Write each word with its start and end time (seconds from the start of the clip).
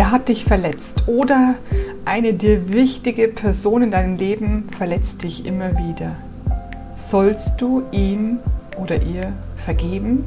er 0.00 0.10
hat 0.12 0.30
dich 0.30 0.46
verletzt 0.46 1.08
oder 1.08 1.56
eine 2.06 2.32
dir 2.32 2.72
wichtige 2.72 3.28
Person 3.28 3.82
in 3.82 3.90
deinem 3.90 4.16
Leben 4.16 4.66
verletzt 4.74 5.22
dich 5.22 5.44
immer 5.44 5.76
wieder. 5.76 6.16
Sollst 6.96 7.50
du 7.58 7.82
ihn 7.92 8.38
oder 8.78 9.02
ihr 9.02 9.30
vergeben 9.62 10.24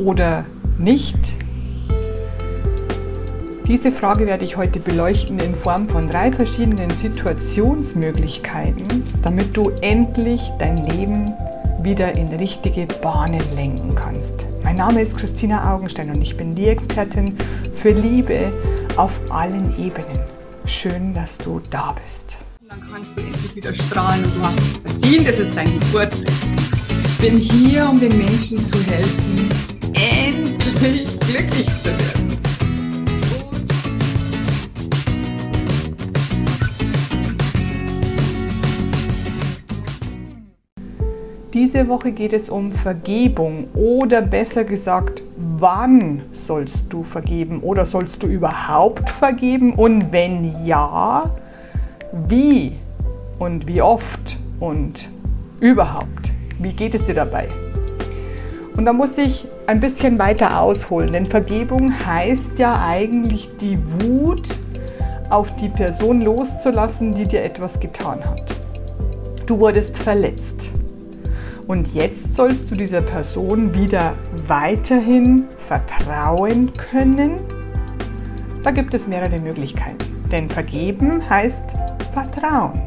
oder 0.00 0.44
nicht? 0.78 1.36
Diese 3.68 3.92
Frage 3.92 4.26
werde 4.26 4.44
ich 4.44 4.56
heute 4.56 4.80
beleuchten 4.80 5.38
in 5.38 5.54
Form 5.54 5.88
von 5.88 6.08
drei 6.08 6.32
verschiedenen 6.32 6.90
Situationsmöglichkeiten, 6.90 9.04
damit 9.22 9.56
du 9.56 9.70
endlich 9.80 10.50
dein 10.58 10.84
Leben 10.88 11.34
wieder 11.84 12.16
in 12.16 12.26
richtige 12.34 12.88
Bahnen 13.00 13.44
lenken 13.54 13.94
kannst. 13.94 14.44
Mein 14.78 14.94
Name 14.94 15.02
ist 15.02 15.16
Christina 15.16 15.74
Augenstein 15.74 16.08
und 16.08 16.22
ich 16.22 16.36
bin 16.36 16.54
die 16.54 16.68
Expertin 16.68 17.36
für 17.74 17.90
Liebe 17.90 18.52
auf 18.96 19.10
allen 19.28 19.76
Ebenen. 19.76 20.20
Schön, 20.66 21.12
dass 21.14 21.36
du 21.36 21.60
da 21.68 21.96
bist. 22.04 22.38
Dann 22.68 22.80
kannst 22.88 23.16
du 23.16 23.22
endlich 23.22 23.56
wieder 23.56 23.74
strahlen 23.74 24.24
und 24.24 24.36
du 24.36 24.40
hast 24.40 24.60
es 24.60 24.76
verdient. 24.76 25.26
Es 25.26 25.40
ist 25.40 25.56
dein 25.56 25.80
Geburtstag. 25.80 26.32
Ich 27.08 27.18
bin 27.18 27.38
hier, 27.38 27.90
um 27.90 27.98
den 27.98 28.16
Menschen 28.18 28.64
zu 28.64 28.78
helfen, 28.84 29.50
endlich 29.94 31.18
glücklich 31.18 31.66
zu 31.82 31.86
werden. 31.86 32.17
Diese 41.68 41.86
Woche 41.86 42.12
geht 42.12 42.32
es 42.32 42.48
um 42.48 42.72
Vergebung 42.72 43.68
oder 43.74 44.22
besser 44.22 44.64
gesagt, 44.64 45.22
wann 45.36 46.22
sollst 46.32 46.84
du 46.88 47.02
vergeben 47.02 47.60
oder 47.60 47.84
sollst 47.84 48.22
du 48.22 48.26
überhaupt 48.26 49.10
vergeben 49.10 49.74
und 49.74 50.10
wenn 50.10 50.64
ja, 50.64 51.28
wie 52.26 52.72
und 53.38 53.66
wie 53.66 53.82
oft 53.82 54.38
und 54.60 55.10
überhaupt, 55.60 56.32
wie 56.58 56.72
geht 56.72 56.94
es 56.94 57.04
dir 57.04 57.16
dabei? 57.16 57.48
Und 58.74 58.86
da 58.86 58.94
muss 58.94 59.18
ich 59.18 59.44
ein 59.66 59.78
bisschen 59.78 60.18
weiter 60.18 60.62
ausholen, 60.62 61.12
denn 61.12 61.26
Vergebung 61.26 61.92
heißt 62.06 62.58
ja 62.58 62.82
eigentlich 62.82 63.50
die 63.60 63.78
Wut 64.00 64.56
auf 65.28 65.54
die 65.56 65.68
Person 65.68 66.22
loszulassen, 66.22 67.12
die 67.12 67.26
dir 67.26 67.42
etwas 67.44 67.78
getan 67.78 68.24
hat. 68.24 68.56
Du 69.44 69.58
wurdest 69.58 69.98
verletzt. 69.98 70.70
Und 71.68 71.94
jetzt 71.94 72.34
sollst 72.34 72.68
du 72.70 72.74
dieser 72.74 73.02
Person 73.02 73.74
wieder 73.74 74.14
weiterhin 74.46 75.44
vertrauen 75.66 76.72
können. 76.72 77.40
Da 78.64 78.70
gibt 78.70 78.94
es 78.94 79.06
mehrere 79.06 79.38
Möglichkeiten. 79.38 79.98
Denn 80.32 80.48
vergeben 80.48 81.28
heißt 81.28 81.62
Vertrauen. 82.14 82.80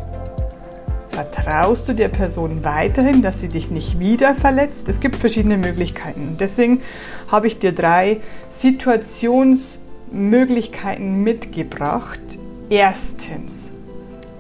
Vertraust 1.12 1.88
du 1.88 1.94
der 1.94 2.08
Person 2.08 2.64
weiterhin, 2.64 3.22
dass 3.22 3.40
sie 3.40 3.50
dich 3.50 3.70
nicht 3.70 4.00
wieder 4.00 4.34
verletzt? 4.34 4.90
Es 4.90 5.00
gibt 5.00 5.18
verschiedene 5.18 5.58
Möglichkeiten. 5.58 6.38
Deswegen 6.40 6.82
habe 7.28 7.46
ich 7.46 7.60
dir 7.60 7.74
drei 7.74 8.18
Situationsmöglichkeiten 8.58 11.22
mitgebracht. 11.22 12.20
Erstens, 12.72 13.54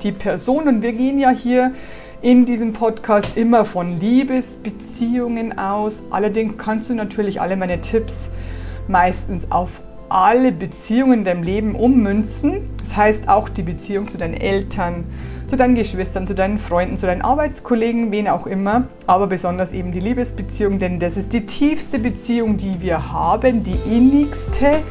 die 0.01 0.11
Person, 0.11 0.67
und 0.67 0.81
wir 0.81 0.93
gehen 0.93 1.19
ja 1.19 1.29
hier 1.29 1.73
in 2.21 2.45
diesem 2.45 2.73
Podcast 2.73 3.35
immer 3.35 3.65
von 3.65 3.99
Liebesbeziehungen 3.99 5.57
aus. 5.57 6.03
Allerdings 6.11 6.57
kannst 6.57 6.89
du 6.89 6.93
natürlich 6.93 7.41
alle 7.41 7.55
meine 7.55 7.81
Tipps 7.81 8.29
meistens 8.87 9.51
auf 9.51 9.81
alle 10.07 10.51
Beziehungen 10.51 11.19
in 11.19 11.23
deinem 11.23 11.43
Leben 11.43 11.73
ummünzen. 11.73 12.69
Das 12.83 12.95
heißt 12.95 13.27
auch 13.27 13.49
die 13.49 13.63
Beziehung 13.63 14.07
zu 14.07 14.17
deinen 14.19 14.35
Eltern, 14.35 15.05
zu 15.47 15.55
deinen 15.55 15.73
Geschwistern, 15.73 16.27
zu 16.27 16.35
deinen 16.35 16.59
Freunden, 16.59 16.97
zu 16.97 17.07
deinen 17.07 17.21
Arbeitskollegen, 17.21 18.11
wen 18.11 18.27
auch 18.27 18.45
immer. 18.45 18.83
Aber 19.07 19.25
besonders 19.27 19.71
eben 19.71 19.91
die 19.91 20.01
Liebesbeziehung, 20.01 20.77
denn 20.77 20.99
das 20.99 21.17
ist 21.17 21.33
die 21.33 21.45
tiefste 21.45 21.97
Beziehung, 21.97 22.57
die 22.57 22.81
wir 22.81 23.11
haben, 23.11 23.63
die 23.63 23.79
innigste, 23.89 24.81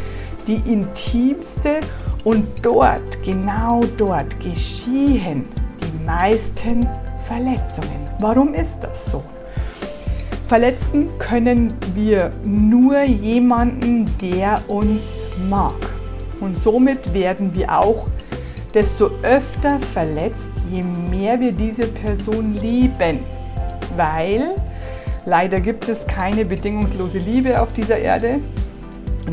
die 0.49 0.63
intimste. 0.67 1.81
Und 2.25 2.47
dort, 2.63 3.23
genau 3.23 3.83
dort, 3.97 4.41
geschehen 4.41 5.45
die 5.81 6.07
meisten 6.07 6.87
Verletzungen. 7.31 8.09
Warum 8.19 8.55
ist 8.55 8.77
das 8.81 9.13
so? 9.13 9.23
Verletzen 10.49 11.09
können 11.21 11.75
wir 11.95 12.33
nur 12.45 13.03
jemanden, 13.03 14.11
der 14.21 14.61
uns 14.67 15.03
mag. 15.49 15.77
Und 16.41 16.59
somit 16.59 17.15
werden 17.15 17.55
wir 17.55 17.79
auch 17.79 18.09
desto 18.75 19.13
öfter 19.23 19.79
verletzt, 19.79 20.49
je 20.73 20.83
mehr 20.83 21.39
wir 21.39 21.53
diese 21.53 21.87
Person 21.87 22.55
lieben. 22.55 23.21
Weil 23.97 24.57
leider 25.25 25.61
gibt 25.61 25.89
es 25.89 26.05
keine 26.09 26.45
bedingungslose 26.45 27.19
Liebe 27.19 27.63
auf 27.63 27.73
dieser 27.73 27.99
Erde, 27.99 28.41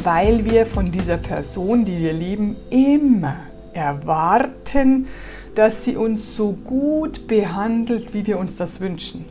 weil 0.04 0.46
wir 0.46 0.68
von 0.68 0.92
dieser 0.92 1.18
Person, 1.18 1.84
die 1.84 1.98
wir 1.98 2.14
lieben, 2.14 2.58
immer 2.70 3.38
erwarten, 3.74 5.08
dass 5.58 5.84
sie 5.84 5.96
uns 5.96 6.36
so 6.36 6.52
gut 6.52 7.28
behandelt, 7.28 8.14
wie 8.14 8.28
wir 8.28 8.38
uns 8.38 8.56
das 8.56 8.80
wünschen. 8.80 9.26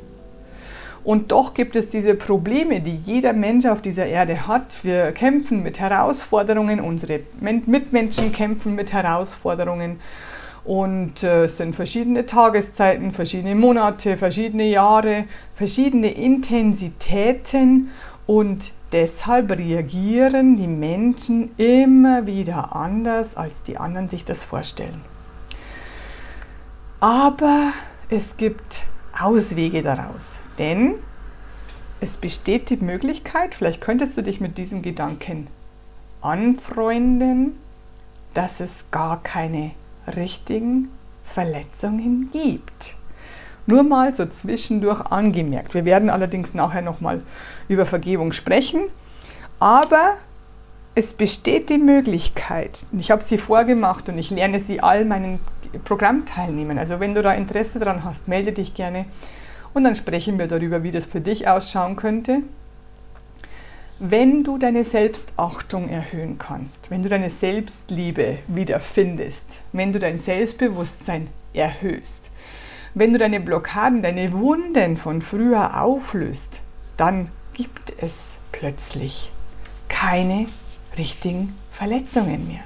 Und 1.05 1.31
doch 1.31 1.55
gibt 1.55 1.77
es 1.77 1.89
diese 1.89 2.15
Probleme, 2.15 2.81
die 2.81 2.97
jeder 2.97 3.33
Mensch 3.33 3.65
auf 3.65 3.81
dieser 3.81 4.07
Erde 4.07 4.49
hat. 4.49 4.83
Wir 4.83 5.13
kämpfen 5.13 5.63
mit 5.63 5.79
Herausforderungen, 5.79 6.81
unsere 6.81 7.21
Mitmenschen 7.39 8.33
kämpfen 8.33 8.75
mit 8.75 8.93
Herausforderungen. 8.93 10.01
Und 10.65 11.23
äh, 11.23 11.45
es 11.45 11.59
sind 11.59 11.77
verschiedene 11.77 12.27
Tageszeiten, 12.27 13.13
verschiedene 13.13 13.55
Monate, 13.55 14.17
verschiedene 14.17 14.69
Jahre, 14.69 15.27
verschiedene 15.55 16.11
Intensitäten. 16.11 17.91
Und 18.27 18.73
deshalb 18.91 19.57
reagieren 19.57 20.57
die 20.57 20.67
Menschen 20.67 21.51
immer 21.57 22.27
wieder 22.27 22.75
anders, 22.75 23.37
als 23.37 23.63
die 23.63 23.77
anderen 23.79 24.09
sich 24.09 24.25
das 24.25 24.43
vorstellen. 24.43 25.16
Aber 27.01 27.73
es 28.09 28.37
gibt 28.37 28.83
Auswege 29.19 29.83
daraus, 29.83 30.39
denn 30.59 30.95
es 32.01 32.17
besteht 32.17 32.71
die 32.71 32.77
Möglichkeit, 32.77 33.55
vielleicht 33.55 33.81
könntest 33.81 34.17
du 34.17 34.23
dich 34.23 34.41
mit 34.41 34.59
diesem 34.59 34.83
Gedanken 34.83 35.47
anfreunden, 36.21 37.57
dass 38.35 38.61
es 38.61 38.71
gar 38.91 39.23
keine 39.23 39.73
richtigen 40.17 40.89
Verletzungen 41.25 42.31
gibt. 42.33 42.95
Nur 43.67 43.83
mal 43.83 44.15
so 44.15 44.27
zwischendurch 44.27 45.01
angemerkt. 45.01 45.75
Wir 45.75 45.85
werden 45.85 46.09
allerdings 46.09 46.55
nachher 46.55 46.83
nochmal 46.83 47.23
über 47.69 47.85
Vergebung 47.85 48.33
sprechen. 48.33 48.83
Aber 49.59 50.17
es 50.97 51.13
besteht 51.13 51.69
die 51.69 51.77
Möglichkeit, 51.77 52.87
ich 52.99 53.11
habe 53.11 53.23
sie 53.23 53.37
vorgemacht 53.37 54.09
und 54.09 54.17
ich 54.17 54.31
lerne 54.31 54.61
sie 54.61 54.81
all 54.81 55.05
meinen 55.05 55.41
Programmteilnehmern. 55.85 56.79
Also 56.79 57.01
wenn 57.01 57.15
du 57.15 57.23
da 57.23 57.35
Interesse 57.35 57.79
daran 57.79 58.03
hast, 58.03 58.27
melde 58.27 58.53
dich 58.53 58.73
gerne 58.73 59.05
und 59.75 59.85
dann 59.85 59.95
sprechen 59.95 60.39
wir 60.39 60.47
darüber, 60.47 60.83
wie 60.83 60.91
das 60.91 61.05
für 61.05 61.21
dich 61.21 61.49
ausschauen 61.49 61.97
könnte. 61.97 62.39
Wenn 63.99 64.43
du 64.43 64.57
deine 64.57 64.85
Selbstachtung 64.85 65.91
erhöhen 65.91 66.39
kannst, 66.39 66.91
wenn 66.91 67.03
du 67.03 67.11
deine 67.11 67.29
Selbstliebe 67.29 68.39
wiederfindest, 68.49 69.45
wenn 69.73 69.93
du 69.93 69.99
dein 69.99 70.19
Selbstbewusstsein 70.19 71.29
erhöhst, 71.53 72.31
wenn 72.95 73.13
du 73.13 73.19
deine 73.19 73.41
Blockaden, 73.41 74.01
deine 74.01 74.33
Wunden 74.33 74.97
von 74.97 75.21
früher 75.21 75.83
auflöst, 75.83 76.61
dann 76.97 77.29
gibt 77.53 77.93
es 78.01 78.13
plötzlich 78.51 79.31
keine 79.89 80.47
richtigen 80.99 81.57
Verletzungen 81.73 82.47
mehr. 82.49 82.65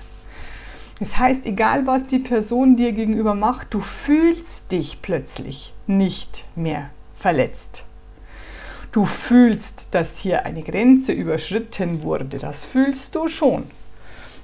Das 0.98 1.18
heißt, 1.18 1.46
egal 1.46 1.86
was 1.86 2.06
die 2.06 2.18
Person 2.18 2.76
dir 2.76 2.92
gegenüber 2.92 3.34
macht, 3.34 3.72
du 3.72 3.80
fühlst 3.80 4.70
dich 4.70 5.00
plötzlich 5.00 5.72
nicht 5.86 6.44
mehr 6.54 6.90
verletzt. 7.16 7.84
Du 8.92 9.06
fühlst, 9.06 9.86
dass 9.92 10.18
hier 10.18 10.44
eine 10.44 10.62
Grenze 10.62 11.12
überschritten 11.12 12.02
wurde. 12.02 12.38
Das 12.38 12.66
fühlst 12.66 13.14
du 13.14 13.28
schon. 13.28 13.64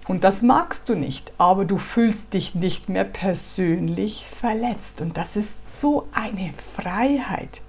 Und 0.06 0.22
das 0.22 0.40
magst 0.42 0.88
du 0.88 0.94
nicht, 0.94 1.32
aber 1.36 1.64
du 1.64 1.78
fühlst 1.78 2.32
dich 2.32 2.54
nicht 2.54 2.88
mehr 2.88 3.04
persönlich 3.04 4.26
verletzt. 4.40 5.00
Und 5.00 5.16
das 5.16 5.34
ist 5.34 5.48
so 5.74 6.06
eine 6.12 6.54
Freiheit. 6.76 7.60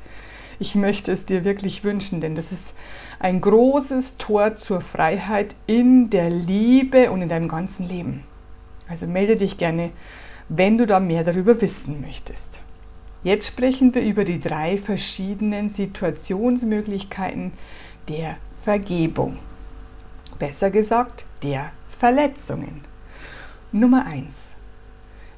Ich 0.60 0.76
möchte 0.76 1.12
es 1.12 1.26
dir 1.26 1.44
wirklich 1.44 1.84
wünschen, 1.84 2.20
denn 2.22 2.36
das 2.36 2.52
ist 2.52 2.74
ein 3.20 3.42
großes 3.42 4.18
Tor 4.18 4.58
zur 4.58 4.82
Freiheit 4.82 5.56
in 5.68 6.10
der 6.10 6.30
Liebe 6.30 7.12
und 7.12 7.22
in 7.22 7.30
deinem 7.30 7.48
ganzen 7.48 7.88
Leben. 7.88 8.24
Also 8.90 9.06
melde 9.06 9.36
dich 9.36 9.58
gerne, 9.58 9.92
wenn 10.50 10.78
du 10.78 10.88
da 10.88 11.00
mehr 11.00 11.24
darüber 11.24 11.62
wissen 11.62 12.02
möchtest. 12.02 12.60
Jetzt 13.24 13.48
sprechen 13.48 13.94
wir 13.94 14.02
über 14.02 14.24
die 14.24 14.40
drei 14.40 14.78
verschiedenen 14.78 15.70
Situationsmöglichkeiten 15.70 17.52
der 18.08 18.38
Vergebung. 18.64 19.38
Besser 20.40 20.70
gesagt, 20.70 21.26
der 21.44 21.72
Verletzungen. 22.00 22.82
Nummer 23.72 24.06
1. 24.06 24.47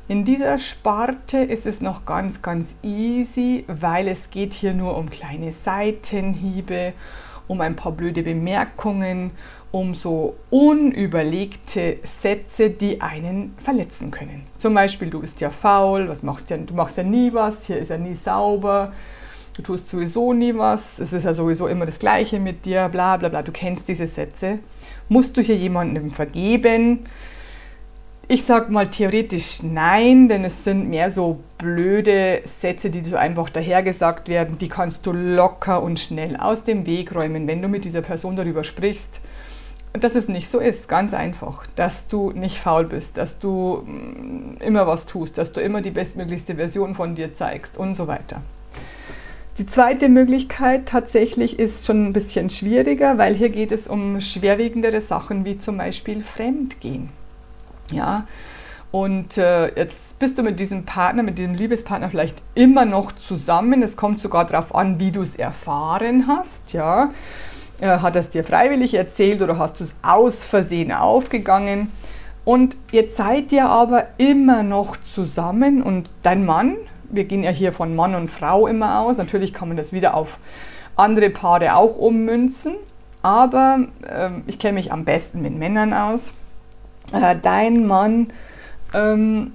In 0.09 0.25
dieser 0.25 0.57
Sparte 0.57 1.37
ist 1.37 1.67
es 1.67 1.81
noch 1.81 2.03
ganz, 2.03 2.41
ganz 2.41 2.67
easy, 2.81 3.63
weil 3.67 4.07
es 4.07 4.31
geht 4.31 4.53
hier 4.53 4.73
nur 4.73 4.97
um 4.97 5.11
kleine 5.11 5.53
Seitenhiebe, 5.63 6.93
um 7.47 7.61
ein 7.61 7.75
paar 7.75 7.91
blöde 7.91 8.23
Bemerkungen, 8.23 9.29
um 9.71 9.93
so 9.93 10.33
unüberlegte 10.49 11.97
Sätze, 12.23 12.71
die 12.71 13.01
einen 13.01 13.53
verletzen 13.63 14.09
können. 14.09 14.47
Zum 14.57 14.73
Beispiel, 14.73 15.11
du 15.11 15.19
bist 15.21 15.41
ja 15.41 15.51
faul, 15.51 16.09
was 16.09 16.23
machst 16.23 16.49
du, 16.49 16.57
du 16.57 16.73
machst 16.73 16.97
ja 16.97 17.03
nie 17.03 17.31
was, 17.31 17.67
hier 17.67 17.77
ist 17.77 17.89
ja 17.89 17.97
nie 17.99 18.15
sauber, 18.15 18.91
du 19.57 19.61
tust 19.61 19.91
sowieso 19.91 20.33
nie 20.33 20.55
was, 20.57 20.97
es 20.97 21.13
ist 21.13 21.23
ja 21.23 21.35
sowieso 21.35 21.67
immer 21.67 21.85
das 21.85 21.99
Gleiche 21.99 22.39
mit 22.39 22.65
dir, 22.65 22.89
bla 22.89 23.15
bla 23.17 23.29
bla, 23.29 23.43
du 23.43 23.51
kennst 23.51 23.87
diese 23.87 24.07
Sätze. 24.07 24.57
Musst 25.07 25.37
du 25.37 25.41
hier 25.41 25.55
jemandem 25.55 26.09
vergeben? 26.09 27.05
Ich 28.31 28.43
sag 28.43 28.69
mal 28.69 28.87
theoretisch 28.87 29.63
nein, 29.63 30.27
denn 30.27 30.45
es 30.45 30.63
sind 30.63 30.87
mehr 30.87 31.09
so 31.09 31.39
blöde 31.57 32.43
Sätze, 32.61 32.91
die 32.91 33.03
so 33.03 33.15
einfach 33.15 33.49
dahergesagt 33.49 34.29
werden. 34.29 34.59
Die 34.59 34.69
kannst 34.69 35.03
du 35.07 35.13
locker 35.13 35.81
und 35.81 35.99
schnell 35.99 36.37
aus 36.37 36.63
dem 36.63 36.85
Weg 36.85 37.15
räumen, 37.15 37.47
wenn 37.47 37.59
du 37.59 37.67
mit 37.67 37.85
dieser 37.85 38.03
Person 38.03 38.35
darüber 38.35 38.63
sprichst, 38.63 39.19
dass 39.93 40.13
es 40.13 40.27
nicht 40.27 40.47
so 40.47 40.59
ist. 40.59 40.87
Ganz 40.87 41.15
einfach. 41.15 41.65
Dass 41.75 42.07
du 42.07 42.29
nicht 42.29 42.59
faul 42.59 42.83
bist, 42.83 43.17
dass 43.17 43.39
du 43.39 43.81
mm, 43.87 44.61
immer 44.61 44.85
was 44.85 45.07
tust, 45.07 45.39
dass 45.39 45.51
du 45.51 45.59
immer 45.59 45.81
die 45.81 45.89
bestmöglichste 45.89 46.53
Version 46.53 46.93
von 46.93 47.15
dir 47.15 47.33
zeigst 47.33 47.79
und 47.79 47.95
so 47.95 48.05
weiter. 48.05 48.43
Die 49.57 49.65
zweite 49.65 50.07
Möglichkeit 50.07 50.85
tatsächlich 50.85 51.57
ist 51.57 51.83
schon 51.83 52.05
ein 52.05 52.13
bisschen 52.13 52.51
schwieriger, 52.51 53.17
weil 53.17 53.33
hier 53.33 53.49
geht 53.49 53.71
es 53.71 53.87
um 53.87 54.21
schwerwiegendere 54.21 55.01
Sachen 55.01 55.45
wie 55.45 55.57
zum 55.57 55.79
Beispiel 55.79 56.21
Fremdgehen. 56.21 57.09
Ja, 57.91 58.25
und 58.91 59.37
äh, 59.37 59.75
jetzt 59.75 60.17
bist 60.17 60.37
du 60.39 60.43
mit 60.43 60.59
diesem 60.59 60.83
Partner, 60.83 61.21
mit 61.21 61.37
diesem 61.37 61.53
Liebespartner 61.53 62.09
vielleicht 62.09 62.41
immer 62.55 62.85
noch 62.85 63.11
zusammen. 63.11 63.83
Es 63.83 63.95
kommt 63.95 64.19
sogar 64.19 64.45
darauf 64.45 64.73
an, 64.73 64.99
wie 64.99 65.11
du 65.11 65.21
es 65.21 65.35
erfahren 65.35 66.25
hast. 66.27 66.73
Ja, 66.73 67.11
äh, 67.81 67.99
hat 67.99 68.15
er 68.15 68.21
es 68.21 68.29
dir 68.29 68.43
freiwillig 68.43 68.95
erzählt 68.95 69.41
oder 69.43 69.59
hast 69.59 69.79
du 69.79 69.83
es 69.83 69.93
aus 70.01 70.43
Versehen 70.45 70.91
aufgegangen? 70.91 71.91
Und 72.45 72.77
jetzt 72.91 73.17
seid 73.17 73.51
ihr 73.51 73.69
aber 73.69 74.07
immer 74.17 74.63
noch 74.63 74.97
zusammen 74.97 75.83
und 75.83 76.09
dein 76.23 76.45
Mann, 76.45 76.75
wir 77.11 77.25
gehen 77.25 77.43
ja 77.43 77.51
hier 77.51 77.73
von 77.73 77.95
Mann 77.95 78.15
und 78.15 78.31
Frau 78.31 78.65
immer 78.65 79.01
aus. 79.01 79.17
Natürlich 79.17 79.53
kann 79.53 79.67
man 79.67 79.77
das 79.77 79.93
wieder 79.93 80.15
auf 80.15 80.39
andere 80.95 81.29
Paare 81.29 81.75
auch 81.75 81.95
ummünzen, 81.97 82.73
aber 83.21 83.81
äh, 84.07 84.31
ich 84.47 84.57
kenne 84.57 84.73
mich 84.73 84.91
am 84.91 85.05
besten 85.05 85.43
mit 85.43 85.55
Männern 85.55 85.93
aus 85.93 86.33
äh, 87.13 87.35
dein 87.41 87.85
Mann 87.87 88.27
ähm, 88.93 89.53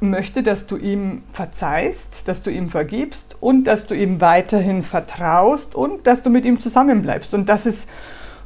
möchte, 0.00 0.42
dass 0.42 0.66
du 0.66 0.76
ihm 0.76 1.22
verzeihst, 1.32 2.26
dass 2.26 2.42
du 2.42 2.50
ihm 2.50 2.70
vergibst 2.70 3.36
und 3.40 3.64
dass 3.64 3.86
du 3.86 3.94
ihm 3.94 4.20
weiterhin 4.20 4.82
vertraust 4.82 5.74
und 5.74 6.06
dass 6.06 6.22
du 6.22 6.30
mit 6.30 6.44
ihm 6.44 6.60
zusammenbleibst. 6.60 7.34
Und 7.34 7.48
dass 7.48 7.66
es 7.66 7.86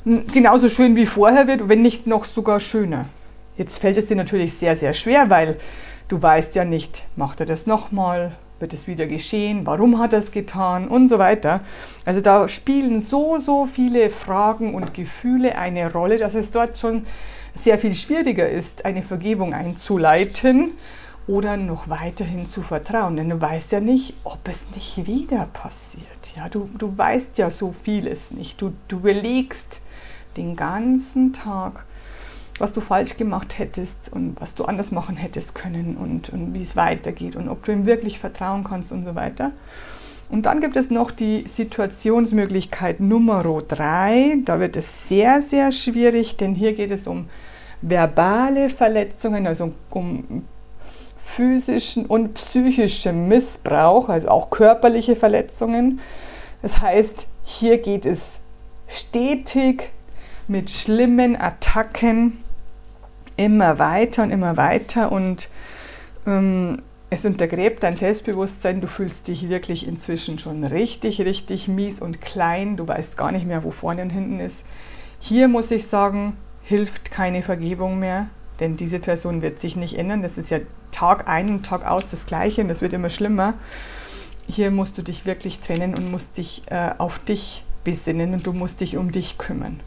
genauso 0.04 0.68
schön 0.68 0.96
wie 0.96 1.06
vorher 1.06 1.46
wird, 1.46 1.68
wenn 1.68 1.82
nicht 1.82 2.06
noch 2.06 2.24
sogar 2.24 2.60
schöner. 2.60 3.06
Jetzt 3.56 3.78
fällt 3.78 3.96
es 3.96 4.06
dir 4.06 4.16
natürlich 4.16 4.54
sehr, 4.54 4.76
sehr 4.76 4.94
schwer, 4.94 5.30
weil 5.30 5.56
du 6.08 6.20
weißt 6.20 6.54
ja 6.56 6.64
nicht, 6.64 7.04
macht 7.16 7.40
er 7.40 7.46
das 7.46 7.66
nochmal, 7.66 8.32
wird 8.58 8.72
es 8.72 8.86
wieder 8.86 9.06
geschehen, 9.06 9.64
warum 9.64 9.98
hat 9.98 10.12
er 10.12 10.20
es 10.20 10.32
getan 10.32 10.88
und 10.88 11.08
so 11.08 11.18
weiter. 11.18 11.60
Also 12.04 12.20
da 12.20 12.48
spielen 12.48 13.00
so, 13.00 13.38
so 13.38 13.66
viele 13.66 14.10
Fragen 14.10 14.74
und 14.74 14.94
Gefühle 14.94 15.56
eine 15.56 15.92
Rolle, 15.92 16.18
dass 16.18 16.34
es 16.34 16.50
dort 16.50 16.78
schon 16.78 17.06
sehr 17.62 17.78
viel 17.78 17.94
schwieriger 17.94 18.48
ist, 18.48 18.84
eine 18.84 19.02
Vergebung 19.02 19.54
einzuleiten 19.54 20.72
oder 21.26 21.56
noch 21.56 21.88
weiterhin 21.88 22.50
zu 22.50 22.62
vertrauen. 22.62 23.16
Denn 23.16 23.30
du 23.30 23.40
weißt 23.40 23.72
ja 23.72 23.80
nicht, 23.80 24.14
ob 24.24 24.46
es 24.48 24.64
nicht 24.74 25.06
wieder 25.06 25.48
passiert. 25.52 26.04
Ja, 26.36 26.48
du, 26.48 26.68
du 26.76 26.96
weißt 26.96 27.38
ja 27.38 27.50
so 27.50 27.72
vieles 27.72 28.30
nicht. 28.30 28.60
Du, 28.60 28.72
du 28.88 28.96
überlegst 28.96 29.80
den 30.36 30.56
ganzen 30.56 31.32
Tag, 31.32 31.84
was 32.58 32.72
du 32.72 32.80
falsch 32.80 33.16
gemacht 33.16 33.58
hättest 33.58 34.12
und 34.12 34.40
was 34.40 34.54
du 34.54 34.64
anders 34.64 34.90
machen 34.90 35.16
hättest 35.16 35.54
können 35.54 35.96
und, 35.96 36.28
und 36.30 36.54
wie 36.54 36.62
es 36.62 36.76
weitergeht 36.76 37.36
und 37.36 37.48
ob 37.48 37.64
du 37.64 37.72
ihm 37.72 37.86
wirklich 37.86 38.18
vertrauen 38.18 38.64
kannst 38.64 38.92
und 38.92 39.04
so 39.04 39.14
weiter. 39.14 39.52
Und 40.34 40.46
dann 40.46 40.60
gibt 40.60 40.74
es 40.74 40.90
noch 40.90 41.12
die 41.12 41.44
Situationsmöglichkeit 41.46 42.98
Nummer 42.98 43.44
drei. 43.68 44.38
Da 44.44 44.58
wird 44.58 44.76
es 44.76 45.06
sehr, 45.08 45.40
sehr 45.42 45.70
schwierig, 45.70 46.36
denn 46.36 46.56
hier 46.56 46.72
geht 46.72 46.90
es 46.90 47.06
um 47.06 47.28
verbale 47.82 48.68
Verletzungen, 48.68 49.46
also 49.46 49.70
um 49.90 50.42
physischen 51.18 52.06
und 52.06 52.34
psychischen 52.34 53.28
Missbrauch, 53.28 54.08
also 54.08 54.26
auch 54.26 54.50
körperliche 54.50 55.14
Verletzungen. 55.14 56.00
Das 56.62 56.80
heißt, 56.80 57.28
hier 57.44 57.78
geht 57.78 58.04
es 58.04 58.18
stetig 58.88 59.90
mit 60.48 60.68
schlimmen 60.68 61.40
Attacken 61.40 62.38
immer 63.36 63.78
weiter 63.78 64.24
und 64.24 64.32
immer 64.32 64.56
weiter 64.56 65.12
und 65.12 65.48
ähm, 66.26 66.82
es 67.14 67.24
untergräbt 67.24 67.82
dein 67.82 67.96
Selbstbewusstsein. 67.96 68.80
Du 68.80 68.86
fühlst 68.86 69.28
dich 69.28 69.48
wirklich 69.48 69.86
inzwischen 69.86 70.38
schon 70.38 70.64
richtig, 70.64 71.20
richtig 71.20 71.68
mies 71.68 72.00
und 72.00 72.20
klein. 72.20 72.76
Du 72.76 72.86
weißt 72.86 73.16
gar 73.16 73.32
nicht 73.32 73.46
mehr, 73.46 73.64
wo 73.64 73.70
vorne 73.70 74.02
und 74.02 74.10
hinten 74.10 74.40
ist. 74.40 74.64
Hier 75.20 75.48
muss 75.48 75.70
ich 75.70 75.86
sagen, 75.86 76.36
hilft 76.62 77.10
keine 77.10 77.42
Vergebung 77.42 77.98
mehr, 77.98 78.28
denn 78.60 78.76
diese 78.76 78.98
Person 78.98 79.42
wird 79.42 79.60
sich 79.60 79.76
nicht 79.76 79.96
ändern. 79.96 80.22
Das 80.22 80.36
ist 80.36 80.50
ja 80.50 80.58
Tag 80.90 81.28
ein 81.28 81.48
und 81.50 81.66
Tag 81.66 81.86
aus 81.86 82.06
das 82.06 82.26
Gleiche 82.26 82.62
und 82.62 82.68
das 82.68 82.80
wird 82.80 82.92
immer 82.92 83.10
schlimmer. 83.10 83.54
Hier 84.46 84.70
musst 84.70 84.98
du 84.98 85.02
dich 85.02 85.24
wirklich 85.24 85.60
trennen 85.60 85.94
und 85.94 86.10
musst 86.10 86.36
dich 86.36 86.62
äh, 86.66 86.90
auf 86.98 87.18
dich 87.20 87.62
besinnen 87.84 88.34
und 88.34 88.46
du 88.46 88.52
musst 88.52 88.80
dich 88.80 88.96
um 88.96 89.12
dich 89.12 89.38
kümmern. 89.38 89.80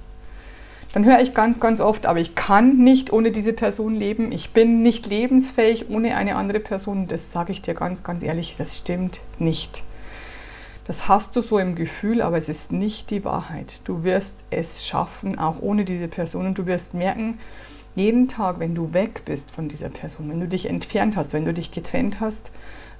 Dann 0.98 1.06
höre 1.06 1.20
ich 1.20 1.36
ganz, 1.36 1.60
ganz 1.60 1.80
oft, 1.80 2.08
aber 2.08 2.20
ich 2.20 2.34
kann 2.34 2.80
nicht 2.80 3.14
ohne 3.14 3.30
diese 3.30 3.54
Person 3.54 3.94
leben. 3.94 4.32
Ich 4.32 4.50
bin 4.50 4.82
nicht 4.82 5.06
lebensfähig 5.06 5.92
ohne 5.92 6.18
eine 6.18 6.36
andere 6.36 6.60
Person. 6.60 7.08
Das 7.08 7.22
sage 7.32 7.52
ich 7.52 7.62
dir 7.62 7.76
ganz, 7.76 8.04
ganz 8.04 8.24
ehrlich, 8.24 8.56
das 8.58 8.80
stimmt 8.80 9.20
nicht. 9.38 9.84
Das 10.86 11.08
hast 11.08 11.36
du 11.36 11.44
so 11.44 11.60
im 11.60 11.76
Gefühl, 11.76 12.20
aber 12.24 12.38
es 12.38 12.50
ist 12.50 12.72
nicht 12.72 13.12
die 13.12 13.24
Wahrheit. 13.24 13.82
Du 13.84 14.04
wirst 14.04 14.34
es 14.50 14.88
schaffen, 14.88 15.38
auch 15.38 15.62
ohne 15.62 15.86
diese 15.86 16.08
Person. 16.08 16.48
Und 16.48 16.58
du 16.58 16.66
wirst 16.66 16.96
merken, 16.96 17.38
jeden 17.96 18.28
Tag, 18.28 18.58
wenn 18.58 18.74
du 18.74 18.92
weg 18.92 19.22
bist 19.24 19.52
von 19.52 19.70
dieser 19.70 19.90
Person, 19.90 20.32
wenn 20.32 20.40
du 20.40 20.48
dich 20.48 20.68
entfernt 20.68 21.16
hast, 21.16 21.32
wenn 21.32 21.46
du 21.46 21.54
dich 21.54 21.72
getrennt 21.72 22.20
hast, 22.22 22.50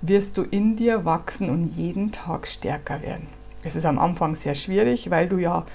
wirst 0.04 0.38
du 0.38 0.44
in 0.44 0.76
dir 0.76 1.04
wachsen 1.04 1.50
und 1.50 1.76
jeden 1.76 2.12
Tag 2.12 2.48
stärker 2.48 3.02
werden. 3.02 3.26
Es 3.64 3.76
ist 3.76 3.88
am 3.88 3.98
Anfang 3.98 4.36
sehr 4.36 4.54
schwierig, 4.54 5.10
weil 5.10 5.28
du 5.28 5.40
ja 5.40 5.66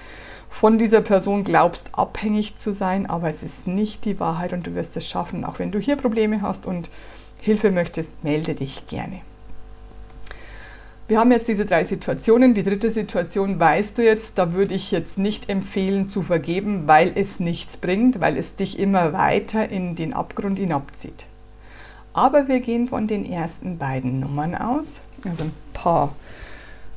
von 0.52 0.78
dieser 0.78 1.00
Person 1.00 1.44
glaubst, 1.44 1.88
abhängig 1.92 2.58
zu 2.58 2.72
sein, 2.72 3.06
aber 3.06 3.30
es 3.30 3.42
ist 3.42 3.66
nicht 3.66 4.04
die 4.04 4.20
Wahrheit 4.20 4.52
und 4.52 4.66
du 4.66 4.74
wirst 4.74 4.96
es 4.98 5.08
schaffen. 5.08 5.44
Auch 5.44 5.58
wenn 5.58 5.72
du 5.72 5.78
hier 5.78 5.96
Probleme 5.96 6.42
hast 6.42 6.66
und 6.66 6.90
Hilfe 7.40 7.70
möchtest, 7.70 8.22
melde 8.22 8.54
dich 8.54 8.86
gerne. 8.86 9.22
Wir 11.08 11.18
haben 11.18 11.32
jetzt 11.32 11.48
diese 11.48 11.64
drei 11.64 11.84
Situationen. 11.84 12.52
Die 12.52 12.62
dritte 12.62 12.90
Situation 12.90 13.58
weißt 13.58 13.96
du 13.96 14.04
jetzt, 14.04 14.36
da 14.36 14.52
würde 14.52 14.74
ich 14.74 14.92
jetzt 14.92 15.18
nicht 15.18 15.48
empfehlen 15.48 16.10
zu 16.10 16.22
vergeben, 16.22 16.86
weil 16.86 17.12
es 17.14 17.40
nichts 17.40 17.78
bringt, 17.78 18.20
weil 18.20 18.36
es 18.36 18.54
dich 18.54 18.78
immer 18.78 19.14
weiter 19.14 19.68
in 19.68 19.96
den 19.96 20.12
Abgrund 20.12 20.58
hinabzieht. 20.58 21.26
Aber 22.12 22.46
wir 22.46 22.60
gehen 22.60 22.88
von 22.88 23.06
den 23.06 23.24
ersten 23.24 23.78
beiden 23.78 24.20
Nummern 24.20 24.54
aus, 24.54 25.00
also 25.26 25.44
ein 25.44 25.54
paar 25.72 26.14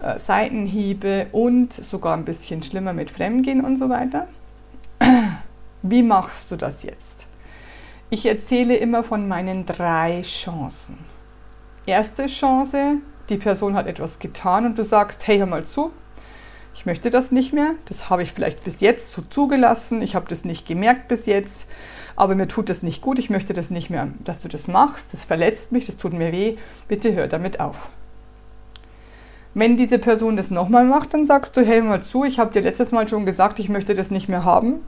äh, 0.02 0.20
Seitenhiebe 0.20 1.28
und 1.32 1.74
sogar 1.74 2.16
ein 2.16 2.26
bisschen 2.26 2.64
schlimmer 2.64 2.94
mit 2.94 3.12
Fremdgehen 3.12 3.64
und 3.64 3.78
so 3.78 3.90
weiter. 3.90 4.28
Wie 5.82 6.04
machst 6.04 6.52
du 6.52 6.56
das 6.56 6.84
jetzt? 6.84 7.28
Ich 8.10 8.26
erzähle 8.26 8.76
immer 8.76 9.04
von 9.04 9.28
meinen 9.28 9.66
drei 9.66 10.22
Chancen. 10.22 10.98
Erste 11.86 12.28
Chance, 12.28 12.98
die 13.30 13.38
Person 13.38 13.76
hat 13.76 13.88
etwas 13.88 14.20
getan 14.20 14.66
und 14.66 14.78
du 14.78 14.84
sagst, 14.84 15.28
hey, 15.28 15.40
hör 15.40 15.46
mal 15.46 15.66
zu, 15.66 15.92
ich 16.76 16.86
möchte 16.86 17.10
das 17.10 17.32
nicht 17.32 17.54
mehr, 17.54 17.72
das 17.86 18.10
habe 18.10 18.22
ich 18.22 18.34
vielleicht 18.34 18.64
bis 18.64 18.80
jetzt 18.80 19.12
so 19.12 19.22
zugelassen, 19.22 20.02
ich 20.02 20.16
habe 20.16 20.28
das 20.28 20.46
nicht 20.46 20.68
gemerkt 20.68 21.08
bis 21.08 21.26
jetzt, 21.26 21.68
aber 22.16 22.36
mir 22.36 22.48
tut 22.48 22.70
das 22.70 22.84
nicht 22.84 23.02
gut, 23.02 23.18
ich 23.18 23.30
möchte 23.30 23.54
das 23.54 23.70
nicht 23.70 23.90
mehr, 23.90 24.10
dass 24.24 24.42
du 24.42 24.48
das 24.48 24.68
machst, 24.68 25.08
das 25.14 25.26
verletzt 25.26 25.72
mich, 25.72 25.86
das 25.86 25.98
tut 25.98 26.14
mir 26.14 26.32
weh, 26.32 26.58
bitte 26.88 27.14
hör 27.14 27.28
damit 27.28 27.60
auf. 27.60 27.90
Wenn 29.56 29.78
diese 29.78 30.00
Person 30.00 30.36
das 30.36 30.52
nochmal 30.52 30.84
macht, 30.84 31.14
dann 31.14 31.26
sagst 31.26 31.56
du, 31.56 31.66
hey, 31.66 31.82
mal 31.82 32.04
zu, 32.04 32.26
ich 32.26 32.40
habe 32.40 32.52
dir 32.52 32.62
letztes 32.62 32.92
Mal 32.92 33.08
schon 33.08 33.26
gesagt, 33.26 33.58
ich 33.58 33.70
möchte 33.70 33.94
das 33.94 34.12
nicht 34.12 34.28
mehr 34.28 34.44
haben. 34.44 34.82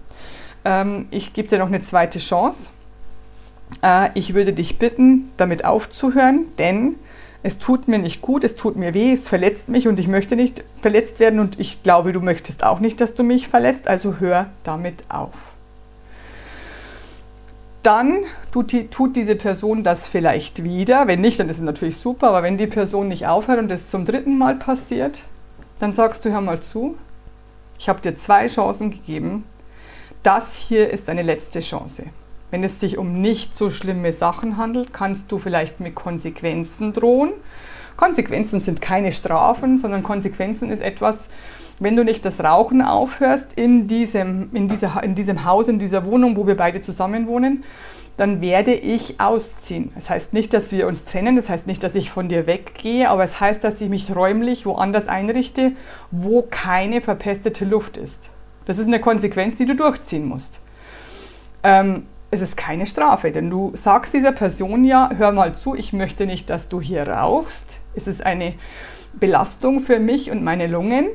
Ähm, 0.66 1.08
ich 1.10 1.32
gebe 1.34 1.48
dir 1.48 1.58
noch 1.58 1.68
eine 1.68 1.82
zweite 1.82 2.20
Chance. 2.20 2.72
Äh, 3.82 4.10
ich 4.14 4.34
würde 4.34 4.52
dich 4.52 4.78
bitten, 4.78 5.32
damit 5.38 5.64
aufzuhören, 5.64 6.48
denn 6.60 6.96
es 7.44 7.60
tut 7.60 7.88
mir 7.88 7.98
nicht 7.98 8.22
gut, 8.22 8.44
es 8.44 8.58
tut 8.58 8.76
mir 8.76 8.94
weh, 8.94 9.14
es 9.14 9.30
verletzt 9.30 9.70
mich 9.70 9.88
und 9.88 10.02
ich 10.02 10.10
möchte 10.10 10.36
nicht 10.36 10.66
verletzt 10.82 11.22
werden 11.22 11.40
und 11.40 11.58
ich 11.62 11.82
glaube, 11.82 12.12
du 12.12 12.20
möchtest 12.20 12.66
auch 12.66 12.82
nicht, 12.82 13.00
dass 13.00 13.14
du 13.16 13.24
mich 13.24 13.48
verletzt, 13.48 13.88
also 13.88 14.16
hör 14.20 14.48
damit 14.66 15.06
auf. 15.08 15.54
Dann 17.88 18.26
tut, 18.52 18.74
die, 18.74 18.88
tut 18.90 19.16
diese 19.16 19.38
Person 19.38 19.82
das 19.82 20.10
vielleicht 20.10 20.66
wieder. 20.66 21.08
Wenn 21.08 21.22
nicht, 21.22 21.40
dann 21.40 21.48
ist 21.48 21.56
es 21.56 21.64
natürlich 21.64 21.96
super, 21.96 22.28
aber 22.28 22.44
wenn 22.44 22.58
die 22.58 22.68
Person 22.68 23.08
nicht 23.08 23.28
aufhört 23.28 23.60
und 23.60 23.72
es 23.72 23.88
zum 23.88 24.04
dritten 24.04 24.38
Mal 24.38 24.56
passiert, 24.56 25.22
dann 25.80 25.94
sagst 25.94 26.26
du, 26.26 26.32
hör 26.32 26.42
mal 26.42 26.60
zu, 26.60 26.98
ich 27.80 27.88
habe 27.88 28.02
dir 28.02 28.18
zwei 28.18 28.48
Chancen 28.48 28.92
gegeben. 28.92 29.46
Das 30.22 30.58
hier 30.58 30.90
ist 30.90 31.08
deine 31.08 31.22
letzte 31.22 31.62
Chance. 31.62 32.04
Wenn 32.52 32.62
es 32.66 32.82
sich 32.82 32.98
um 32.98 33.22
nicht 33.22 33.56
so 33.56 33.70
schlimme 33.70 34.12
Sachen 34.12 34.58
handelt, 34.58 34.92
kannst 34.92 35.32
du 35.32 35.38
vielleicht 35.38 35.80
mit 35.80 35.96
Konsequenzen 35.96 36.92
drohen. 36.92 37.32
Konsequenzen 37.96 38.60
sind 38.60 38.82
keine 38.82 39.14
Strafen, 39.14 39.78
sondern 39.78 40.04
Konsequenzen 40.04 40.72
ist 40.72 40.82
etwas, 40.82 41.30
wenn 41.80 41.96
du 41.96 42.04
nicht 42.04 42.26
das 42.26 42.44
Rauchen 42.44 42.82
aufhörst 42.82 43.54
in 43.56 43.88
diesem, 43.88 44.50
in, 44.54 44.68
dieser, 44.68 45.02
in 45.04 45.16
diesem 45.16 45.46
Haus, 45.46 45.68
in 45.68 45.80
dieser 45.80 46.06
Wohnung, 46.06 46.36
wo 46.36 46.48
wir 46.48 46.58
beide 46.58 46.82
zusammen 46.82 47.28
wohnen, 47.28 47.64
dann 48.18 48.42
werde 48.42 48.74
ich 48.74 49.22
ausziehen. 49.22 49.92
Das 49.94 50.10
heißt 50.10 50.34
nicht, 50.34 50.52
dass 50.54 50.72
wir 50.72 50.88
uns 50.88 51.06
trennen, 51.06 51.36
das 51.36 51.50
heißt 51.50 51.68
nicht, 51.68 51.84
dass 51.84 51.94
ich 51.94 52.10
von 52.10 52.30
dir 52.30 52.48
weggehe, 52.48 53.10
aber 53.10 53.24
es 53.24 53.40
heißt, 53.40 53.64
dass 53.64 53.80
ich 53.80 53.90
mich 53.90 54.14
räumlich 54.16 54.66
woanders 54.66 55.08
einrichte, 55.08 55.74
wo 56.10 56.42
keine 56.42 57.00
verpestete 57.00 57.64
Luft 57.64 57.98
ist. 57.98 58.32
Das 58.66 58.80
ist 58.80 58.88
eine 58.88 59.00
Konsequenz, 59.00 59.56
die 59.56 59.66
du 59.66 59.76
durchziehen 59.76 60.28
musst. 60.28 60.60
Ähm, 61.62 62.08
es 62.32 62.42
ist 62.42 62.58
keine 62.58 62.88
Strafe, 62.88 63.32
denn 63.32 63.50
du 63.50 63.72
sagst 63.76 64.14
dieser 64.14 64.32
Person 64.32 64.84
ja, 64.84 65.12
hör 65.16 65.32
mal 65.32 65.56
zu, 65.56 65.76
ich 65.76 65.94
möchte 65.94 66.26
nicht, 66.26 66.50
dass 66.50 66.68
du 66.68 66.82
hier 66.82 67.08
rauchst. 67.08 67.78
Es 67.96 68.08
ist 68.08 68.26
eine 68.26 68.56
Belastung 69.14 69.80
für 69.80 70.00
mich 70.00 70.32
und 70.32 70.44
meine 70.44 70.68
Lungen. 70.68 71.06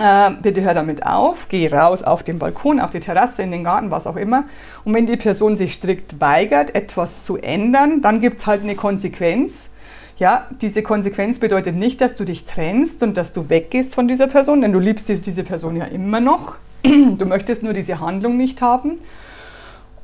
Äh, 0.00 0.30
bitte 0.40 0.62
hör 0.62 0.72
damit 0.72 1.04
auf, 1.04 1.48
geh 1.50 1.68
raus 1.68 2.02
auf 2.02 2.22
den 2.22 2.38
Balkon, 2.38 2.80
auf 2.80 2.88
die 2.88 3.00
Terrasse, 3.00 3.42
in 3.42 3.50
den 3.50 3.64
Garten, 3.64 3.90
was 3.90 4.06
auch 4.06 4.16
immer. 4.16 4.44
Und 4.82 4.94
wenn 4.94 5.04
die 5.04 5.18
Person 5.18 5.58
sich 5.58 5.74
strikt 5.74 6.18
weigert, 6.22 6.74
etwas 6.74 7.22
zu 7.22 7.36
ändern, 7.36 8.00
dann 8.00 8.22
gibt 8.22 8.40
es 8.40 8.46
halt 8.46 8.62
eine 8.62 8.76
Konsequenz. 8.76 9.68
Ja, 10.16 10.46
diese 10.62 10.82
Konsequenz 10.82 11.38
bedeutet 11.38 11.76
nicht, 11.76 12.00
dass 12.00 12.16
du 12.16 12.24
dich 12.24 12.46
trennst 12.46 13.02
und 13.02 13.18
dass 13.18 13.34
du 13.34 13.50
weggehst 13.50 13.94
von 13.94 14.08
dieser 14.08 14.26
Person, 14.26 14.62
denn 14.62 14.72
du 14.72 14.78
liebst 14.78 15.10
diese 15.10 15.44
Person 15.44 15.76
ja 15.76 15.84
immer 15.84 16.20
noch. 16.20 16.54
Du 16.82 17.26
möchtest 17.26 17.62
nur 17.62 17.74
diese 17.74 18.00
Handlung 18.00 18.38
nicht 18.38 18.62
haben. 18.62 18.92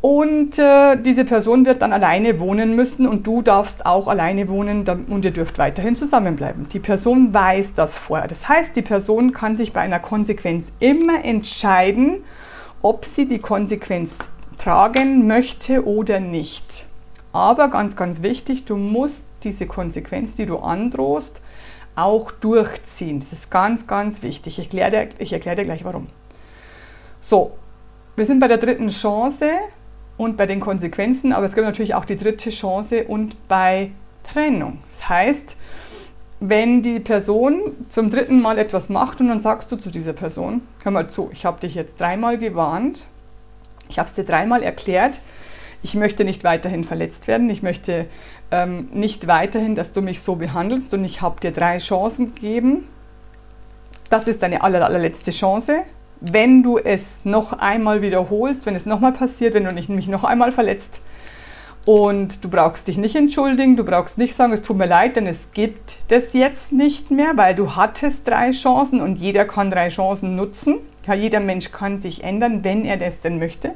Und 0.01 0.59
äh, 0.59 0.97
diese 0.97 1.25
Person 1.25 1.65
wird 1.65 1.83
dann 1.83 1.93
alleine 1.93 2.39
wohnen 2.39 2.77
müssen 2.77 3.09
und 3.09 3.27
du 3.27 3.43
darfst 3.43 3.87
auch 3.87 4.09
alleine 4.09 4.49
wohnen 4.49 4.85
und 5.09 5.25
ihr 5.25 5.31
dürft 5.33 5.59
weiterhin 5.59 5.97
zusammenbleiben. 5.97 6.69
Die 6.69 6.79
Person 6.79 7.33
weiß 7.33 7.75
das 7.75 7.99
vorher. 7.99 8.29
Das 8.29 8.49
heißt, 8.49 8.77
die 8.77 8.83
Person 8.83 9.33
kann 9.33 9.57
sich 9.57 9.73
bei 9.73 9.81
einer 9.81 9.99
Konsequenz 9.99 10.71
immer 10.79 11.25
entscheiden, 11.25 12.23
ob 12.83 13.05
sie 13.05 13.27
die 13.27 13.39
Konsequenz 13.39 14.19
tragen 14.59 15.27
möchte 15.27 15.87
oder 15.87 16.21
nicht. 16.21 16.85
Aber 17.33 17.69
ganz, 17.69 17.97
ganz 17.97 18.23
wichtig, 18.23 18.65
du 18.65 18.77
musst 18.77 19.25
diese 19.45 19.67
Konsequenz, 19.67 20.35
die 20.35 20.47
du 20.47 20.59
androhst, 20.59 21.41
auch 21.97 22.31
durchziehen. 22.31 23.21
Das 23.21 23.33
ist 23.33 23.51
ganz, 23.51 23.87
ganz 23.87 24.23
wichtig. 24.23 24.59
Ich 24.59 24.67
erkläre 24.67 24.91
dir, 24.91 25.09
ich 25.19 25.33
erkläre 25.33 25.57
dir 25.57 25.65
gleich 25.65 25.85
warum. 25.85 26.07
So, 27.21 27.53
wir 28.15 28.25
sind 28.25 28.41
bei 28.41 28.49
der 28.49 28.59
dritten 28.59 28.89
Chance 28.89 29.51
und 30.17 30.37
bei 30.37 30.47
den 30.47 30.61
Konsequenzen, 30.61 31.33
aber 31.33 31.47
es 31.47 31.55
gibt 31.55 31.67
natürlich 31.67 31.95
auch 31.95 32.05
die 32.05 32.17
dritte 32.17 32.51
Chance 32.51 33.05
und 33.05 33.37
bei 33.49 33.91
Trennung. 34.33 34.79
Das 34.91 35.09
heißt, 35.09 35.57
wenn 36.41 36.83
die 36.83 37.01
Person 37.01 37.61
zum 37.89 38.11
dritten 38.11 38.41
Mal 38.41 38.59
etwas 38.59 38.89
macht 38.89 39.21
und 39.21 39.29
dann 39.29 39.41
sagst 39.41 39.73
du 39.73 39.77
zu 39.77 39.91
dieser 39.91 40.13
Person, 40.13 40.63
hör 40.83 40.93
mal 40.93 41.09
zu, 41.09 41.31
ich 41.33 41.47
habe 41.47 41.61
dich 41.61 41.75
jetzt 41.75 41.99
dreimal 41.99 42.39
gewarnt, 42.39 43.05
ich 43.89 43.99
habe 43.99 44.09
es 44.09 44.15
dir 44.15 44.25
dreimal 44.25 44.63
erklärt, 44.63 45.21
ich 45.83 45.95
möchte 45.95 46.25
nicht 46.25 46.45
weiterhin 46.45 46.85
verletzt 46.85 47.29
werden, 47.29 47.49
ich 47.49 47.63
möchte 47.63 48.07
ähm, 48.51 48.89
nicht 48.93 49.27
weiterhin, 49.27 49.75
dass 49.75 49.93
du 49.93 50.03
mich 50.03 50.21
so 50.21 50.37
behandelst 50.37 50.93
und 50.93 51.05
ich 51.05 51.21
habe 51.21 51.41
dir 51.41 51.53
drei 51.53 51.79
Chancen 51.79 52.35
gegeben. 52.35 52.89
Das 54.11 54.29
ist 54.29 54.43
deine 54.43 54.63
aller, 54.63 54.85
allerletzte 54.85 55.31
Chance 55.31 55.83
wenn 56.21 56.63
du 56.63 56.79
es 56.79 57.03
noch 57.25 57.53
einmal 57.53 58.03
wiederholst, 58.03 58.67
wenn 58.67 58.75
es 58.75 58.87
nochmal 58.87 59.13
passiert, 59.13 59.55
wenn 59.55 59.65
du 59.65 59.75
mich 59.93 60.09
noch 60.09 60.25
einmal 60.25 60.53
verletzt 60.53 61.01
und 61.87 62.45
du 62.45 62.51
brauchst 62.51 62.89
dich 62.89 62.99
nicht 62.99 63.15
entschuldigen, 63.15 63.77
du 63.77 63.85
brauchst 63.85 64.19
nicht 64.19 64.35
sagen, 64.35 64.53
es 64.53 64.63
tut 64.63 64.77
mir 64.77 64.89
leid, 64.89 65.17
denn 65.17 65.27
es 65.27 65.39
gibt 65.55 65.97
das 66.09 66.33
jetzt 66.33 66.73
nicht 66.73 67.13
mehr, 67.13 67.37
weil 67.37 67.55
du 67.55 67.77
hattest 67.77 68.27
drei 68.27 68.51
Chancen 68.51 69.01
und 69.01 69.17
jeder 69.17 69.45
kann 69.45 69.71
drei 69.71 69.89
Chancen 69.89 70.35
nutzen. 70.35 70.79
Ja, 71.07 71.15
jeder 71.15 71.41
Mensch 71.41 71.71
kann 71.71 72.03
sich 72.03 72.25
ändern, 72.25 72.65
wenn 72.65 72.85
er 72.85 72.97
das 72.97 73.21
denn 73.21 73.39
möchte. 73.39 73.73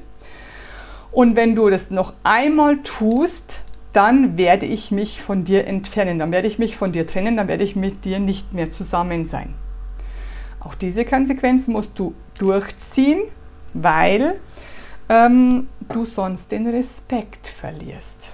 Und 1.12 1.37
wenn 1.37 1.54
du 1.54 1.70
das 1.70 1.90
noch 1.90 2.12
einmal 2.25 2.78
tust, 2.78 3.61
dann 3.92 4.37
werde 4.37 4.66
ich 4.66 4.90
mich 4.90 5.23
von 5.23 5.44
dir 5.44 5.66
entfernen, 5.68 6.18
dann 6.18 6.32
werde 6.32 6.49
ich 6.49 6.59
mich 6.59 6.76
von 6.76 6.90
dir 6.90 7.06
trennen, 7.06 7.37
dann 7.37 7.49
werde 7.49 7.62
ich 7.62 7.76
mit 7.76 8.04
dir 8.04 8.18
nicht 8.18 8.52
mehr 8.52 8.73
zusammen 8.73 9.26
sein. 9.26 9.54
Auch 10.61 10.75
diese 10.75 11.05
Konsequenz 11.05 11.67
musst 11.67 11.99
du 11.99 12.14
durchziehen, 12.38 13.23
weil 13.73 14.38
ähm, 15.09 15.69
du 15.88 16.05
sonst 16.05 16.52
den 16.52 16.67
Respekt 16.69 17.49
verlierst. 17.49 18.31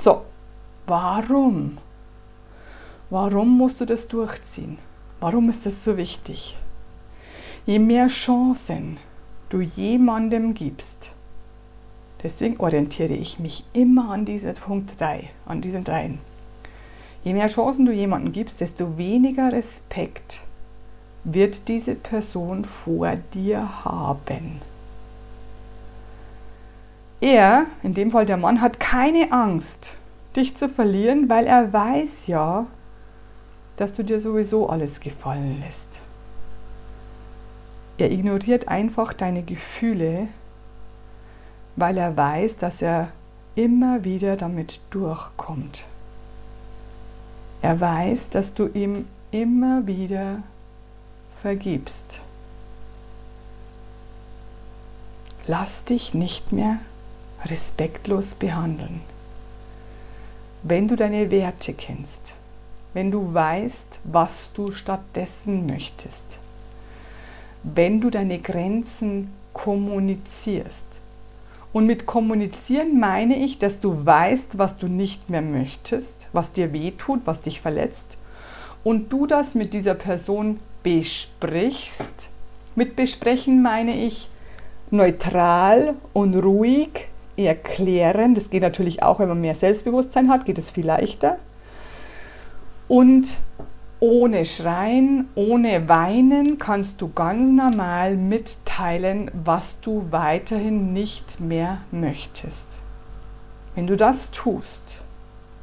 So, 0.00 0.22
warum? 0.86 1.78
Warum 3.10 3.56
musst 3.56 3.80
du 3.80 3.84
das 3.84 4.08
durchziehen? 4.08 4.78
Warum 5.20 5.50
ist 5.50 5.66
das 5.66 5.84
so 5.84 5.96
wichtig? 5.96 6.56
Je 7.66 7.78
mehr 7.78 8.06
Chancen 8.08 8.96
du 9.50 9.60
jemandem 9.60 10.54
gibst, 10.54 11.12
deswegen 12.22 12.58
orientiere 12.58 13.12
ich 13.12 13.38
mich 13.38 13.64
immer 13.72 14.10
an 14.10 14.24
diesem 14.24 14.54
Punkt 14.54 14.98
3, 14.98 15.28
an 15.44 15.60
diesen 15.60 15.84
dreien. 15.84 16.18
Je 17.22 17.34
mehr 17.34 17.48
Chancen 17.48 17.84
du 17.84 17.92
jemandem 17.92 18.32
gibst, 18.32 18.60
desto 18.60 18.96
weniger 18.96 19.52
Respekt 19.52 20.40
wird 21.24 21.68
diese 21.68 21.94
Person 21.94 22.64
vor 22.64 23.16
dir 23.34 23.84
haben. 23.84 24.62
Er, 27.20 27.66
in 27.82 27.92
dem 27.92 28.10
Fall 28.10 28.24
der 28.24 28.38
Mann, 28.38 28.62
hat 28.62 28.80
keine 28.80 29.30
Angst, 29.30 29.96
dich 30.34 30.56
zu 30.56 30.68
verlieren, 30.68 31.28
weil 31.28 31.46
er 31.46 31.72
weiß 31.72 32.26
ja, 32.26 32.66
dass 33.76 33.92
du 33.92 34.02
dir 34.02 34.20
sowieso 34.20 34.68
alles 34.70 35.00
gefallen 35.00 35.60
lässt. 35.60 36.00
Er 37.98 38.10
ignoriert 38.10 38.68
einfach 38.68 39.12
deine 39.12 39.42
Gefühle, 39.42 40.28
weil 41.76 41.98
er 41.98 42.16
weiß, 42.16 42.56
dass 42.56 42.80
er 42.80 43.08
immer 43.54 44.04
wieder 44.04 44.36
damit 44.36 44.80
durchkommt. 44.90 45.84
Er 47.62 47.80
weiß, 47.80 48.30
dass 48.30 48.54
du 48.54 48.68
ihm 48.68 49.06
immer 49.30 49.86
wieder 49.86 50.42
vergibst. 51.42 52.20
Lass 55.46 55.84
dich 55.84 56.14
nicht 56.14 56.52
mehr 56.52 56.78
respektlos 57.44 58.34
behandeln. 58.34 59.00
Wenn 60.62 60.88
du 60.88 60.96
deine 60.96 61.30
Werte 61.30 61.72
kennst, 61.72 62.32
wenn 62.92 63.10
du 63.10 63.32
weißt, 63.32 64.00
was 64.04 64.50
du 64.52 64.72
stattdessen 64.72 65.66
möchtest, 65.66 66.24
wenn 67.62 68.00
du 68.00 68.10
deine 68.10 68.38
Grenzen 68.38 69.32
kommunizierst, 69.52 70.86
und 71.72 71.86
mit 71.86 72.06
kommunizieren 72.06 72.98
meine 72.98 73.36
ich, 73.36 73.58
dass 73.58 73.80
du 73.80 74.04
weißt, 74.04 74.58
was 74.58 74.76
du 74.76 74.88
nicht 74.88 75.30
mehr 75.30 75.42
möchtest, 75.42 76.28
was 76.32 76.52
dir 76.52 76.72
weh 76.72 76.92
tut, 76.92 77.20
was 77.26 77.42
dich 77.42 77.60
verletzt. 77.60 78.16
Und 78.82 79.12
du 79.12 79.26
das 79.26 79.54
mit 79.54 79.72
dieser 79.72 79.94
Person 79.94 80.58
besprichst. 80.82 82.04
Mit 82.74 82.96
besprechen 82.96 83.62
meine 83.62 84.04
ich 84.04 84.28
neutral 84.90 85.94
und 86.12 86.34
ruhig 86.34 87.06
erklären. 87.36 88.34
Das 88.34 88.50
geht 88.50 88.62
natürlich 88.62 89.02
auch, 89.02 89.18
wenn 89.20 89.28
man 89.28 89.40
mehr 89.40 89.54
Selbstbewusstsein 89.54 90.28
hat, 90.28 90.46
geht 90.46 90.58
es 90.58 90.70
viel 90.70 90.86
leichter. 90.86 91.38
Und 92.88 93.36
ohne 94.00 94.44
Schreien, 94.46 95.28
ohne 95.34 95.88
Weinen 95.88 96.58
kannst 96.58 97.00
du 97.00 97.12
ganz 97.12 97.50
normal 97.50 98.16
mitteilen, 98.70 99.30
was 99.44 99.80
du 99.80 100.06
weiterhin 100.10 100.92
nicht 100.92 101.40
mehr 101.40 101.78
möchtest. 101.90 102.80
Wenn 103.74 103.86
du 103.86 103.96
das 103.96 104.30
tust, 104.30 105.02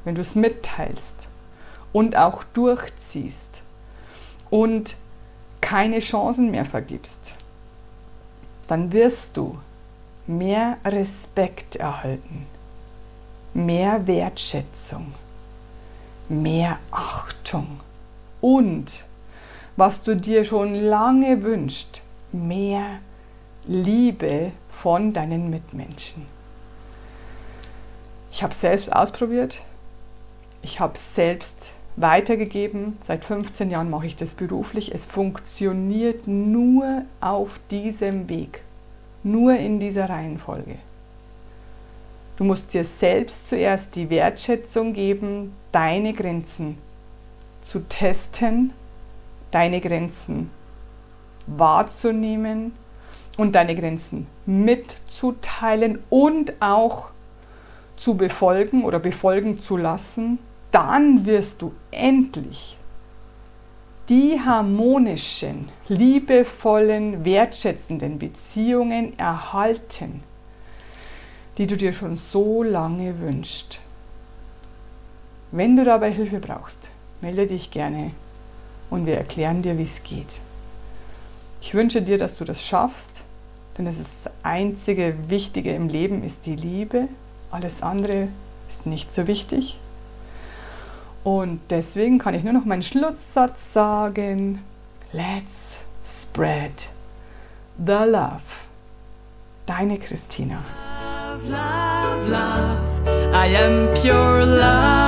wenn 0.03 0.15
du 0.15 0.21
es 0.21 0.35
mitteilst 0.35 1.27
und 1.93 2.15
auch 2.15 2.43
durchziehst 2.53 3.61
und 4.49 4.95
keine 5.61 5.99
Chancen 5.99 6.51
mehr 6.51 6.65
vergibst, 6.65 7.35
dann 8.67 8.91
wirst 8.91 9.35
du 9.35 9.57
mehr 10.25 10.77
Respekt 10.83 11.77
erhalten, 11.77 12.45
mehr 13.53 14.05
Wertschätzung, 14.05 15.13
mehr 16.27 16.77
Achtung 16.91 17.79
und 18.41 19.05
was 19.77 20.03
du 20.03 20.15
dir 20.15 20.43
schon 20.43 20.75
lange 20.75 21.43
wünschst, 21.43 22.01
mehr 22.31 22.99
Liebe 23.65 24.51
von 24.71 25.13
deinen 25.13 25.49
Mitmenschen. 25.49 26.25
Ich 28.31 28.43
habe 28.43 28.53
selbst 28.53 28.93
ausprobiert. 28.93 29.59
Ich 30.61 30.79
habe 30.79 30.97
selbst 30.97 31.71
weitergegeben. 31.95 32.97
Seit 33.07 33.25
15 33.25 33.71
Jahren 33.71 33.89
mache 33.89 34.05
ich 34.05 34.15
das 34.15 34.35
beruflich. 34.35 34.93
Es 34.93 35.05
funktioniert 35.05 36.27
nur 36.27 37.03
auf 37.19 37.59
diesem 37.71 38.29
Weg, 38.29 38.61
nur 39.23 39.57
in 39.57 39.79
dieser 39.79 40.09
Reihenfolge. 40.09 40.75
Du 42.37 42.43
musst 42.43 42.73
dir 42.73 42.85
selbst 42.85 43.49
zuerst 43.49 43.95
die 43.95 44.11
Wertschätzung 44.11 44.93
geben, 44.93 45.53
deine 45.71 46.13
Grenzen 46.13 46.77
zu 47.65 47.79
testen, 47.89 48.71
deine 49.49 49.81
Grenzen 49.81 50.51
wahrzunehmen 51.47 52.73
und 53.37 53.53
deine 53.55 53.75
Grenzen 53.75 54.27
mitzuteilen 54.45 55.99
und 56.09 56.53
auch 56.59 57.09
zu 57.97 58.15
befolgen 58.15 58.83
oder 58.83 58.99
befolgen 58.99 59.61
zu 59.61 59.77
lassen, 59.77 60.39
dann 60.71 61.25
wirst 61.25 61.61
du 61.61 61.73
endlich 61.91 62.77
die 64.09 64.39
harmonischen, 64.39 65.67
liebevollen, 65.89 67.25
wertschätzenden 67.25 68.19
Beziehungen 68.19 69.17
erhalten, 69.19 70.23
die 71.57 71.67
du 71.67 71.75
dir 71.75 71.91
schon 71.91 72.15
so 72.15 72.63
lange 72.63 73.19
wünschst. 73.19 73.79
Wenn 75.51 75.75
du 75.75 75.83
dabei 75.83 76.11
Hilfe 76.11 76.39
brauchst, 76.39 76.77
melde 77.21 77.47
dich 77.47 77.71
gerne 77.71 78.11
und 78.89 79.05
wir 79.05 79.17
erklären 79.17 79.61
dir, 79.61 79.77
wie 79.77 79.83
es 79.83 80.03
geht. 80.03 80.39
Ich 81.61 81.73
wünsche 81.73 82.01
dir, 82.01 82.17
dass 82.17 82.37
du 82.37 82.45
das 82.45 82.63
schaffst, 82.63 83.21
denn 83.77 83.85
das, 83.85 83.97
ist 83.97 84.09
das 84.25 84.33
einzige 84.43 85.15
Wichtige 85.29 85.73
im 85.73 85.89
Leben 85.89 86.23
ist 86.23 86.45
die 86.45 86.55
Liebe. 86.55 87.07
Alles 87.51 87.83
andere 87.83 88.27
ist 88.69 88.85
nicht 88.85 89.13
so 89.13 89.27
wichtig. 89.27 89.77
Und 91.23 91.59
deswegen 91.69 92.19
kann 92.19 92.33
ich 92.33 92.43
nur 92.43 92.53
noch 92.53 92.65
meinen 92.65 92.83
Schlusssatz 92.83 93.73
sagen. 93.73 94.63
Let's 95.11 95.77
spread 96.09 96.87
the 97.77 98.09
love. 98.09 98.41
Deine 99.65 99.99
Christina. 99.99 100.63
Love, 101.43 101.49
love, 101.49 102.29
love. 102.29 103.33
I 103.33 103.55
am 103.57 103.93
pure 103.93 104.45
love. 104.45 105.06